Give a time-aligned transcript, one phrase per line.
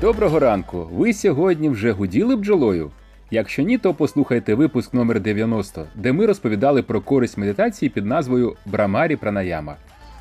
[0.00, 0.88] Доброго ранку!
[0.92, 2.90] Ви сьогодні вже гуділи бджолою?
[3.30, 8.56] Якщо ні, то послухайте випуск номер 90, де ми розповідали про користь медитації під назвою
[8.66, 9.76] Брамарі Пранаяма.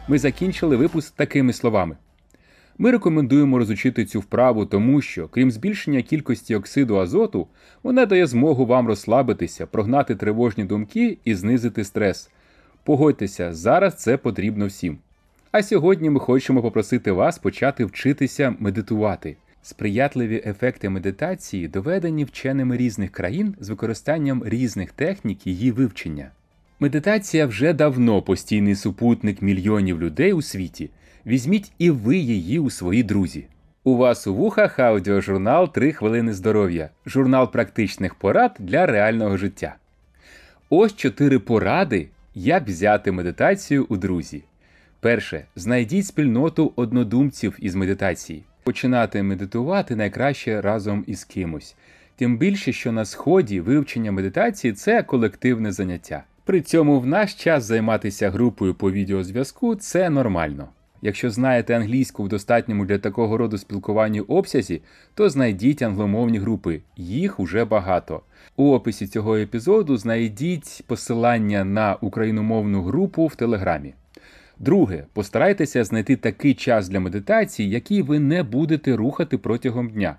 [0.08, 1.96] Ми закінчили випуск такими словами.
[2.78, 7.48] Ми рекомендуємо розучити цю вправу, тому що, крім збільшення кількості оксиду азоту,
[7.84, 12.30] вона дає змогу вам розслабитися, прогнати тривожні думки і знизити стрес.
[12.84, 14.98] Погодьтеся, зараз це потрібно всім.
[15.52, 19.36] А сьогодні ми хочемо попросити вас почати вчитися медитувати.
[19.68, 26.32] Сприятливі ефекти медитації доведені вченими різних країн з використанням різних технік її вивчення.
[26.80, 30.90] Медитація вже давно постійний супутник мільйонів людей у світі.
[31.26, 33.46] Візьміть і ви її у свої друзі.
[33.84, 39.76] У вас у вухах аудіожурнал «3 хвилини здоров'я, журнал практичних порад для реального життя.
[40.70, 44.44] Ось чотири поради, як взяти медитацію у друзі.
[45.00, 45.46] Перше.
[45.56, 48.44] Знайдіть спільноту однодумців із медитації.
[48.68, 51.76] Починати медитувати найкраще разом із кимось.
[52.16, 56.24] Тим більше, що на сході вивчення медитації це колективне заняття.
[56.46, 60.70] При цьому в наш час займатися групою по відеозв'язку це нормально.
[61.02, 64.82] Якщо знаєте англійську в достатньому для такого роду спілкування обсязі,
[65.14, 68.22] то знайдіть англомовні групи, їх уже багато.
[68.56, 73.94] У описі цього епізоду знайдіть посилання на україномовну групу в Телеграмі.
[74.60, 80.16] Друге, постарайтеся знайти такий час для медитації, який ви не будете рухати протягом дня.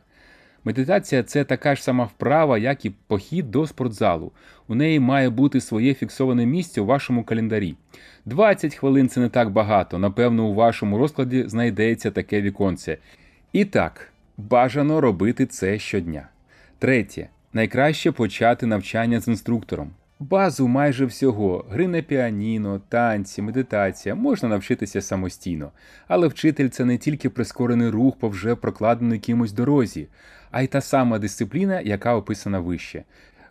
[0.64, 4.32] Медитація це така ж сама вправа, як і похід до спортзалу.
[4.68, 7.76] У неї має бути своє фіксоване місце у вашому календарі.
[8.24, 12.98] 20 хвилин це не так багато, напевно, у вашому розкладі знайдеться таке віконце.
[13.52, 16.28] І так, бажано робити це щодня.
[16.78, 17.28] Третє.
[17.52, 19.90] Найкраще почати навчання з інструктором.
[20.20, 25.70] Базу майже всього гри на піаніно, танці, медитація можна навчитися самостійно,
[26.08, 30.08] але вчитель це не тільки прискорений рух по вже прокладеній кимось дорозі,
[30.50, 33.04] а й та сама дисципліна, яка описана вище.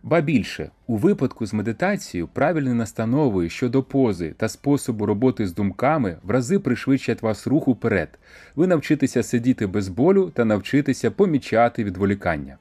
[0.04, 6.18] Ба більше, у випадку з медитацією правильні настанови щодо пози та способу роботи з думками
[6.24, 8.20] в рази пришвидшать вас рух уперед.
[8.56, 12.58] Ви навчитеся сидіти без болю та навчитеся помічати відволікання.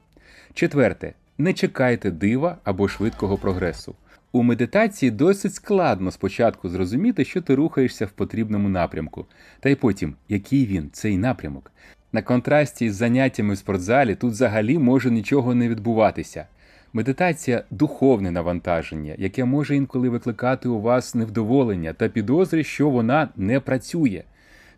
[0.53, 1.13] Четверте.
[1.39, 3.95] Не чекайте дива або швидкого прогресу.
[4.31, 9.25] У медитації досить складно спочатку зрозуміти, що ти рухаєшся в потрібному напрямку,
[9.59, 11.71] та й потім, який він, цей напрямок.
[12.11, 16.45] На контрасті з заняттями в спортзалі тут взагалі може нічого не відбуватися.
[16.93, 23.59] Медитація духовне навантаження, яке може інколи викликати у вас невдоволення та підозри, що вона не
[23.59, 24.23] працює.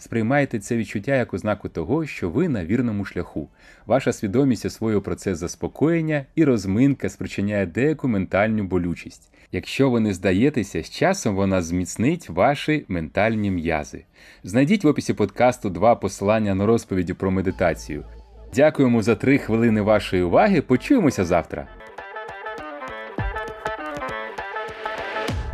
[0.02, 3.50] Сприймайте це відчуття як ознаку того, що ви на вірному шляху.
[3.86, 9.32] Ваша свідомість освоює процес заспокоєння і розминка спричиняє деяку ментальну болючість.
[9.52, 14.04] Якщо ви не здаєтеся, з часом вона зміцнить ваші ментальні м'язи.
[14.44, 18.06] Знайдіть в описі подкасту два посилання на розповіді про медитацію.
[18.56, 20.62] Дякуємо за три хвилини вашої уваги.
[20.62, 21.68] Почуємося завтра.